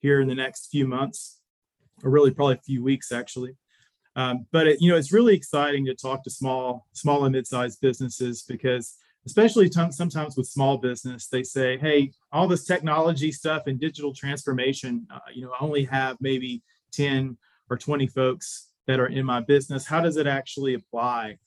here 0.00 0.20
in 0.22 0.28
the 0.28 0.34
next 0.34 0.70
few 0.70 0.86
months 0.86 1.40
or 2.02 2.10
really 2.10 2.30
probably 2.30 2.54
a 2.54 2.68
few 2.70 2.82
weeks 2.82 3.12
actually. 3.12 3.56
Um, 4.14 4.46
but 4.50 4.66
it, 4.66 4.80
you 4.80 4.90
know, 4.90 4.96
it's 4.96 5.12
really 5.12 5.34
exciting 5.34 5.84
to 5.86 5.94
talk 5.94 6.24
to 6.24 6.30
small, 6.30 6.86
small 6.92 7.24
and 7.24 7.32
mid-sized 7.34 7.80
businesses 7.82 8.42
because, 8.42 8.96
especially 9.26 9.68
t- 9.68 9.90
sometimes 9.90 10.36
with 10.36 10.46
small 10.46 10.78
business, 10.78 11.28
they 11.28 11.42
say, 11.42 11.76
"Hey, 11.76 12.12
all 12.32 12.48
this 12.48 12.64
technology 12.64 13.30
stuff 13.30 13.66
and 13.66 13.78
digital 13.78 14.14
transformation, 14.14 15.06
uh, 15.12 15.18
you 15.34 15.42
know, 15.42 15.52
I 15.52 15.62
only 15.62 15.84
have 15.84 16.16
maybe 16.20 16.62
ten 16.92 17.36
or 17.70 17.76
twenty 17.76 18.06
folks 18.06 18.68
that 18.86 19.00
are 19.00 19.06
in 19.06 19.26
my 19.26 19.40
business. 19.40 19.86
How 19.86 20.00
does 20.00 20.16
it 20.16 20.26
actually 20.26 20.74
apply 20.74 21.38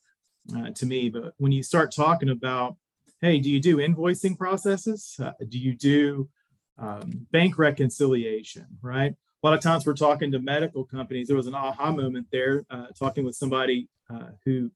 uh, 0.55 0.71
to 0.71 0.85
me?" 0.85 1.09
But 1.09 1.33
when 1.37 1.51
you 1.51 1.63
start 1.63 1.93
talking 1.93 2.29
about, 2.29 2.77
"Hey, 3.21 3.39
do 3.39 3.49
you 3.49 3.59
do 3.59 3.77
invoicing 3.77 4.37
processes? 4.37 5.15
Uh, 5.21 5.31
do 5.47 5.57
you 5.57 5.75
do 5.75 6.29
um, 6.77 7.27
bank 7.31 7.57
reconciliation? 7.57 8.65
Right? 8.81 9.15
a 9.41 9.47
lot 9.47 9.55
of 9.55 9.61
times 9.61 9.85
we're 9.85 9.93
talking 9.93 10.31
to 10.31 10.39
medical 10.39 10.83
companies. 10.83 11.27
There 11.27 11.37
was 11.37 11.47
an 11.47 11.55
aha 11.55 11.91
moment 11.91 12.27
there, 12.31 12.65
uh, 12.69 12.87
talking 12.97 13.23
with 13.23 13.35
somebody 13.35 13.87
uh, 14.09 14.31
who 14.45 14.71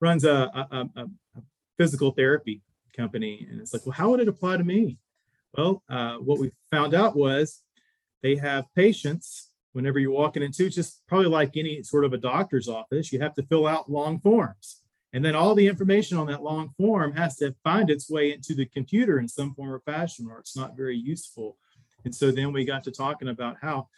runs 0.00 0.24
a, 0.24 0.66
a, 0.70 0.88
a, 0.96 1.06
physical 1.76 2.12
therapy 2.12 2.62
company, 2.96 3.48
and 3.50 3.60
it's 3.60 3.72
like, 3.72 3.84
well, 3.84 3.94
how 3.94 4.10
would 4.10 4.20
it 4.20 4.28
apply 4.28 4.56
to 4.56 4.62
me? 4.62 4.96
Well, 5.56 5.82
uh, 5.88 6.16
what 6.18 6.38
we 6.38 6.52
found 6.70 6.94
out 6.94 7.16
was 7.16 7.62
they 8.22 8.36
have 8.36 8.66
patients. 8.76 9.50
Whenever 9.74 9.98
you're 9.98 10.10
walking 10.10 10.42
into, 10.42 10.70
just 10.70 11.02
probably 11.06 11.28
like 11.28 11.56
any 11.56 11.82
sort 11.82 12.04
of 12.04 12.12
a 12.12 12.18
doctor's 12.18 12.68
office, 12.68 13.12
you 13.12 13.20
have 13.20 13.34
to 13.34 13.42
fill 13.42 13.66
out 13.66 13.90
long 13.90 14.20
forms, 14.20 14.82
And 15.14 15.24
then 15.24 15.36
all 15.36 15.54
the 15.54 15.68
information 15.68 16.18
on 16.18 16.26
that 16.26 16.42
long 16.42 16.74
form 16.76 17.12
has 17.12 17.36
to 17.36 17.54
find 17.62 17.88
its 17.88 18.10
way 18.10 18.32
into 18.32 18.52
the 18.52 18.66
computer 18.66 19.20
in 19.20 19.28
some 19.28 19.54
form 19.54 19.70
or 19.70 19.78
fashion, 19.78 20.26
or 20.28 20.40
it's 20.40 20.56
not 20.56 20.76
very 20.76 20.96
useful. 20.96 21.56
And 22.04 22.12
so 22.12 22.32
then 22.32 22.52
we 22.52 22.64
got 22.64 22.82
to 22.84 22.90
talking 22.90 23.28
about 23.28 23.56
how, 23.62 23.88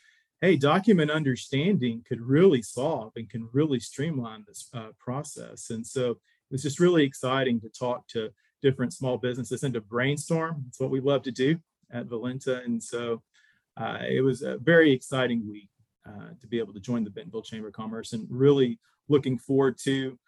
hey, 0.42 0.56
document 0.56 1.10
understanding 1.10 2.04
could 2.06 2.20
really 2.20 2.60
solve 2.60 3.12
and 3.16 3.30
can 3.30 3.48
really 3.54 3.80
streamline 3.80 4.44
this 4.46 4.68
uh, 4.74 4.88
process. 4.98 5.70
And 5.70 5.86
so 5.86 6.10
it 6.10 6.18
was 6.50 6.62
just 6.62 6.80
really 6.80 7.04
exciting 7.04 7.62
to 7.62 7.70
talk 7.70 8.06
to 8.08 8.28
different 8.60 8.92
small 8.92 9.16
businesses 9.16 9.62
and 9.62 9.72
to 9.72 9.80
brainstorm. 9.80 10.66
It's 10.68 10.78
what 10.78 10.90
we 10.90 11.00
love 11.00 11.22
to 11.22 11.32
do 11.32 11.56
at 11.90 12.08
Valenta. 12.08 12.62
And 12.62 12.82
so 12.82 13.22
uh, 13.76 13.98
it 14.08 14.22
was 14.22 14.42
a 14.42 14.58
very 14.58 14.92
exciting 14.92 15.48
week 15.50 15.68
uh, 16.06 16.30
to 16.40 16.46
be 16.46 16.58
able 16.58 16.72
to 16.72 16.80
join 16.80 17.04
the 17.04 17.10
Bentonville 17.10 17.42
Chamber 17.42 17.68
of 17.68 17.74
Commerce 17.74 18.12
and 18.12 18.26
really 18.30 18.78
looking 19.08 19.38
forward 19.38 19.76
to 19.78 20.18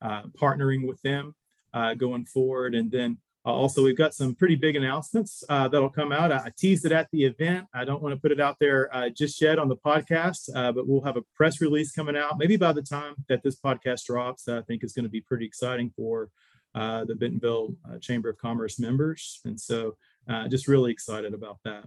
uh, 0.00 0.22
partnering 0.40 0.86
with 0.86 1.00
them 1.02 1.34
uh, 1.74 1.94
going 1.94 2.24
forward. 2.24 2.74
And 2.74 2.90
then 2.90 3.18
uh, 3.44 3.52
also, 3.52 3.82
we've 3.82 3.96
got 3.96 4.14
some 4.14 4.34
pretty 4.34 4.56
big 4.56 4.76
announcements 4.76 5.42
uh, 5.48 5.68
that'll 5.68 5.90
come 5.90 6.12
out. 6.12 6.32
I, 6.32 6.52
teased 6.56 6.84
it 6.84 6.92
at 6.92 7.08
the 7.12 7.24
event. 7.24 7.66
I 7.74 7.84
don't 7.84 8.02
want 8.02 8.14
to 8.14 8.20
put 8.20 8.32
it 8.32 8.40
out 8.40 8.56
there 8.60 8.90
just 9.14 9.40
yet 9.40 9.58
on 9.58 9.68
the 9.68 9.76
podcast, 9.76 10.52
but 10.54 10.86
we'll 10.86 11.02
have 11.02 11.16
a 11.16 11.22
press 11.34 11.60
release 11.60 11.92
coming 11.92 12.16
out 12.16 12.38
maybe 12.38 12.56
by 12.56 12.72
the 12.72 12.82
time 12.82 13.14
that 13.28 13.42
this 13.42 13.58
podcast 13.58 14.04
drops. 14.06 14.48
I 14.48 14.62
think 14.62 14.84
is 14.84 14.92
going 14.92 15.04
to 15.04 15.10
be 15.10 15.20
pretty 15.20 15.46
exciting 15.46 15.90
for 15.96 16.30
the 16.74 17.16
Bentonville 17.18 17.74
Chamber 18.00 18.28
of 18.28 18.38
Commerce 18.38 18.78
members. 18.78 19.40
And 19.44 19.58
so, 19.58 19.96
just 20.48 20.68
really 20.68 20.92
excited 20.92 21.32
about 21.32 21.58
that. 21.64 21.84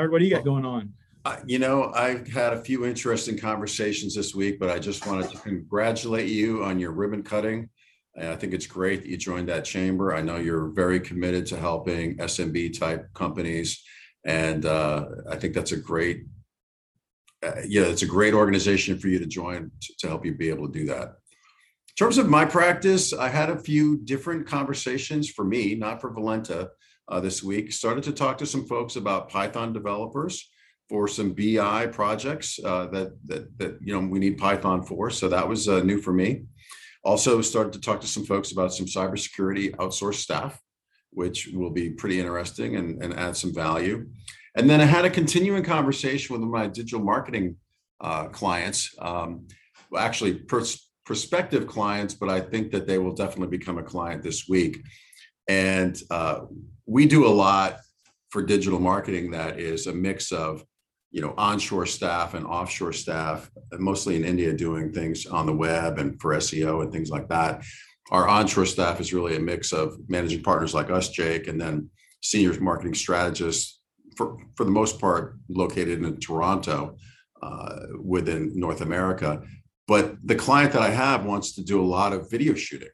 Howard, 0.00 0.12
what 0.12 0.20
do 0.20 0.24
you 0.24 0.30
got 0.30 0.46
going 0.46 0.64
on? 0.64 0.94
Uh, 1.26 1.36
you 1.44 1.58
know, 1.58 1.92
I've 1.94 2.26
had 2.26 2.54
a 2.54 2.62
few 2.62 2.86
interesting 2.86 3.36
conversations 3.36 4.14
this 4.14 4.34
week, 4.34 4.58
but 4.58 4.70
I 4.70 4.78
just 4.78 5.06
wanted 5.06 5.30
to 5.30 5.36
congratulate 5.36 6.30
you 6.30 6.64
on 6.64 6.78
your 6.78 6.92
ribbon 6.92 7.22
cutting. 7.22 7.68
And 8.16 8.28
I 8.28 8.36
think 8.36 8.54
it's 8.54 8.66
great 8.66 9.02
that 9.02 9.08
you 9.10 9.18
joined 9.18 9.50
that 9.50 9.66
chamber. 9.66 10.14
I 10.14 10.22
know 10.22 10.38
you're 10.38 10.68
very 10.68 11.00
committed 11.00 11.44
to 11.48 11.58
helping 11.58 12.16
SMB 12.16 12.78
type 12.78 13.12
companies. 13.12 13.84
And 14.24 14.64
uh, 14.64 15.04
I 15.30 15.36
think 15.36 15.52
that's 15.52 15.72
a 15.72 15.76
great, 15.76 16.22
uh, 17.44 17.60
yeah, 17.68 17.82
it's 17.82 18.00
a 18.00 18.06
great 18.06 18.32
organization 18.32 18.98
for 18.98 19.08
you 19.08 19.18
to 19.18 19.26
join 19.26 19.70
to, 19.82 19.94
to 19.98 20.08
help 20.08 20.24
you 20.24 20.32
be 20.32 20.48
able 20.48 20.66
to 20.66 20.78
do 20.78 20.86
that. 20.86 21.08
In 21.08 21.96
terms 21.98 22.16
of 22.16 22.26
my 22.26 22.46
practice, 22.46 23.12
I 23.12 23.28
had 23.28 23.50
a 23.50 23.58
few 23.58 23.98
different 23.98 24.46
conversations 24.46 25.28
for 25.28 25.44
me, 25.44 25.74
not 25.74 26.00
for 26.00 26.10
Valenta, 26.10 26.70
uh, 27.10 27.20
this 27.20 27.42
week. 27.42 27.72
Started 27.72 28.04
to 28.04 28.12
talk 28.12 28.38
to 28.38 28.46
some 28.46 28.64
folks 28.66 28.96
about 28.96 29.28
Python 29.28 29.72
developers 29.72 30.48
for 30.88 31.06
some 31.06 31.32
BI 31.32 31.86
projects 31.88 32.58
uh, 32.64 32.86
that, 32.88 33.12
that, 33.26 33.58
that, 33.58 33.78
you 33.80 33.92
know, 33.92 34.06
we 34.06 34.18
need 34.18 34.38
Python 34.38 34.82
for. 34.82 35.10
So 35.10 35.28
that 35.28 35.48
was 35.48 35.68
uh, 35.68 35.80
new 35.80 36.00
for 36.00 36.12
me. 36.12 36.44
Also 37.04 37.40
started 37.40 37.72
to 37.74 37.80
talk 37.80 38.00
to 38.00 38.06
some 38.06 38.24
folks 38.24 38.52
about 38.52 38.74
some 38.74 38.86
cybersecurity 38.86 39.74
outsourced 39.76 40.16
staff, 40.16 40.60
which 41.10 41.48
will 41.52 41.70
be 41.70 41.90
pretty 41.90 42.18
interesting 42.18 42.76
and, 42.76 43.02
and 43.02 43.14
add 43.14 43.36
some 43.36 43.54
value. 43.54 44.06
And 44.56 44.68
then 44.68 44.80
I 44.80 44.84
had 44.84 45.04
a 45.04 45.10
continuing 45.10 45.62
conversation 45.62 46.34
with 46.34 46.48
my 46.48 46.66
digital 46.66 47.00
marketing 47.00 47.56
uh, 48.00 48.24
clients, 48.24 48.94
um, 48.98 49.46
actually 49.96 50.34
pers- 50.34 50.90
prospective 51.04 51.66
clients, 51.66 52.14
but 52.14 52.28
I 52.28 52.40
think 52.40 52.72
that 52.72 52.86
they 52.86 52.98
will 52.98 53.14
definitely 53.14 53.56
become 53.56 53.78
a 53.78 53.82
client 53.82 54.22
this 54.22 54.48
week. 54.48 54.82
And 55.50 56.00
uh, 56.10 56.42
we 56.86 57.06
do 57.06 57.26
a 57.26 57.28
lot 57.28 57.80
for 58.28 58.40
digital 58.40 58.78
marketing 58.78 59.32
that 59.32 59.58
is 59.58 59.88
a 59.88 59.92
mix 59.92 60.30
of 60.30 60.64
you 61.10 61.20
know, 61.20 61.34
onshore 61.36 61.86
staff 61.86 62.34
and 62.34 62.46
offshore 62.46 62.92
staff, 62.92 63.50
mostly 63.72 64.14
in 64.14 64.24
India, 64.24 64.52
doing 64.52 64.92
things 64.92 65.26
on 65.26 65.46
the 65.46 65.52
web 65.52 65.98
and 65.98 66.20
for 66.20 66.34
SEO 66.34 66.84
and 66.84 66.92
things 66.92 67.10
like 67.10 67.28
that. 67.28 67.64
Our 68.12 68.28
onshore 68.28 68.66
staff 68.66 69.00
is 69.00 69.12
really 69.12 69.34
a 69.34 69.40
mix 69.40 69.72
of 69.72 69.96
managing 70.08 70.44
partners 70.44 70.72
like 70.72 70.88
us, 70.88 71.08
Jake, 71.08 71.48
and 71.48 71.60
then 71.60 71.90
senior 72.22 72.58
marketing 72.60 72.94
strategists, 72.94 73.80
for, 74.16 74.38
for 74.54 74.62
the 74.62 74.70
most 74.70 75.00
part, 75.00 75.36
located 75.48 76.04
in 76.04 76.20
Toronto 76.20 76.96
uh, 77.42 77.80
within 78.00 78.52
North 78.54 78.80
America. 78.80 79.42
But 79.88 80.14
the 80.22 80.36
client 80.36 80.72
that 80.74 80.82
I 80.82 80.90
have 80.90 81.24
wants 81.24 81.56
to 81.56 81.64
do 81.64 81.82
a 81.82 81.92
lot 81.98 82.12
of 82.12 82.30
video 82.30 82.54
shooting. 82.54 82.90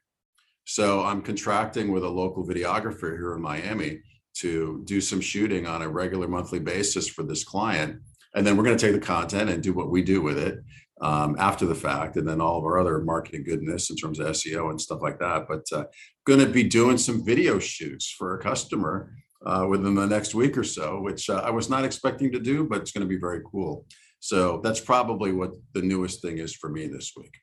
So 0.67 1.05
I'm 1.05 1.23
contracting 1.23 1.93
with 1.93 2.03
a 2.03 2.09
local 2.09 2.45
videographer 2.45 3.17
here 3.17 3.35
in 3.35 3.41
Miami 3.41 4.01
to 4.39 4.83
do 4.85 5.01
some 5.01 5.21
shooting 5.21 5.65
on 5.65 5.81
a 5.81 5.89
regular 5.89 6.27
monthly 6.27 6.59
basis 6.59 7.09
for 7.09 7.23
this 7.23 7.45
client. 7.45 8.01
And 8.35 8.45
then 8.45 8.57
we're 8.57 8.65
going 8.65 8.77
to 8.77 8.85
take 8.85 9.01
the 9.01 9.07
content 9.07 9.49
and 9.49 9.63
do 9.63 9.73
what 9.73 9.91
we 9.91 10.03
do 10.03 10.21
with 10.21 10.39
it 10.39 10.59
um, 11.01 11.37
after 11.39 11.67
the 11.67 11.75
fact, 11.75 12.17
and 12.17 12.27
then 12.27 12.41
all 12.41 12.59
of 12.59 12.65
our 12.65 12.81
other 12.81 12.99
marketing 13.01 13.45
goodness 13.45 13.91
in 13.91 13.97
terms 13.97 14.19
of 14.19 14.27
SEO 14.27 14.71
and 14.71 14.81
stuff 14.81 15.01
like 15.03 15.21
that. 15.21 15.47
But 15.49 15.65
uh, 15.73 15.85
going 16.27 16.41
to 16.41 16.49
be 16.49 16.65
doing 16.65 16.99
some 16.99 17.25
video 17.25 17.61
shoots 17.61 18.11
for 18.11 18.35
a 18.35 18.43
customer 18.43 19.13
uh, 19.47 19.67
within 19.71 19.95
the 19.95 20.07
next 20.07 20.35
week 20.35 20.59
or 20.59 20.65
so, 20.65 21.01
which 21.01 21.31
uh, 21.31 21.43
I 21.45 21.51
was 21.51 21.71
not 21.71 21.85
expecting 21.85 22.33
to 22.33 22.41
do, 22.41 22.65
but 22.65 22.81
it's 22.81 22.91
going 22.91 23.07
to 23.07 23.09
be 23.09 23.21
very 23.21 23.41
cool. 23.51 23.87
So 24.19 24.61
that's 24.65 24.81
probably 24.81 25.31
what 25.31 25.53
the 25.75 25.83
newest 25.83 26.23
thing 26.23 26.39
is 26.39 26.53
for 26.53 26.69
me 26.69 26.89
this 26.89 27.13
week. 27.17 27.35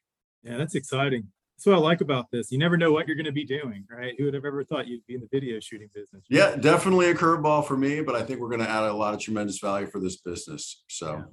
Yeah, 0.43 0.57
that's 0.57 0.75
exciting 0.75 1.29
that's 1.63 1.77
what 1.77 1.81
I 1.81 1.87
like 1.87 2.01
about 2.01 2.29
this. 2.29 2.51
You 2.51 2.57
never 2.57 2.75
know 2.75 2.91
what 2.91 3.07
you're 3.07 3.15
going 3.15 3.25
to 3.25 3.31
be 3.31 3.45
doing, 3.45 3.85
right? 3.89 4.13
Who 4.17 4.25
would 4.25 4.33
have 4.33 4.43
ever 4.43 4.65
thought 4.65 4.85
you'd 4.85 5.05
be 5.07 5.15
in 5.15 5.21
the 5.21 5.29
video 5.31 5.61
shooting 5.61 5.89
business? 5.93 6.25
Right? 6.29 6.37
Yeah, 6.37 6.55
definitely 6.57 7.09
a 7.09 7.13
curveball 7.13 7.65
for 7.65 7.77
me, 7.77 8.01
but 8.01 8.15
I 8.15 8.23
think 8.23 8.41
we're 8.41 8.49
going 8.49 8.59
to 8.59 8.69
add 8.69 8.83
a 8.83 8.93
lot 8.93 9.13
of 9.13 9.21
tremendous 9.21 9.59
value 9.59 9.87
for 9.87 10.01
this 10.01 10.17
business. 10.17 10.83
So, 10.89 11.23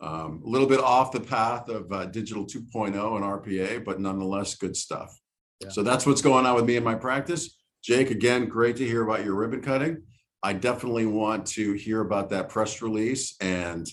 yeah. 0.00 0.08
um, 0.08 0.42
a 0.44 0.48
little 0.48 0.68
bit 0.68 0.78
off 0.78 1.10
the 1.10 1.18
path 1.18 1.68
of 1.68 1.90
uh, 1.90 2.04
digital 2.06 2.46
2.0 2.46 2.86
and 2.86 2.94
RPA, 2.94 3.84
but 3.84 3.98
nonetheless, 3.98 4.54
good 4.54 4.76
stuff. 4.76 5.18
Yeah. 5.60 5.70
So 5.70 5.82
that's 5.82 6.06
what's 6.06 6.22
going 6.22 6.46
on 6.46 6.54
with 6.54 6.66
me 6.66 6.76
in 6.76 6.84
my 6.84 6.94
practice. 6.94 7.56
Jake, 7.82 8.12
again, 8.12 8.46
great 8.46 8.76
to 8.76 8.86
hear 8.86 9.02
about 9.02 9.24
your 9.24 9.34
ribbon 9.34 9.60
cutting. 9.60 10.02
I 10.40 10.52
definitely 10.52 11.06
want 11.06 11.46
to 11.48 11.72
hear 11.72 12.00
about 12.00 12.30
that 12.30 12.48
press 12.48 12.80
release 12.80 13.34
and 13.40 13.88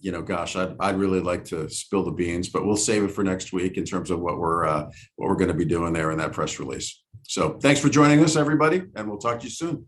you 0.00 0.12
know, 0.12 0.22
gosh, 0.22 0.56
I'd, 0.56 0.76
I'd 0.80 0.96
really 0.96 1.20
like 1.20 1.44
to 1.46 1.68
spill 1.68 2.04
the 2.04 2.10
beans, 2.10 2.48
but 2.48 2.64
we'll 2.64 2.76
save 2.76 3.04
it 3.04 3.10
for 3.10 3.24
next 3.24 3.52
week 3.52 3.76
in 3.76 3.84
terms 3.84 4.10
of 4.10 4.20
what 4.20 4.38
we're 4.38 4.66
uh, 4.66 4.90
what 5.16 5.28
we're 5.28 5.36
going 5.36 5.48
to 5.48 5.54
be 5.54 5.64
doing 5.64 5.92
there 5.92 6.10
in 6.10 6.18
that 6.18 6.32
press 6.32 6.58
release. 6.58 7.02
So 7.22 7.58
thanks 7.62 7.80
for 7.80 7.88
joining 7.88 8.22
us, 8.22 8.36
everybody, 8.36 8.82
and 8.96 9.08
we'll 9.08 9.18
talk 9.18 9.38
to 9.40 9.44
you 9.44 9.50
soon. 9.50 9.86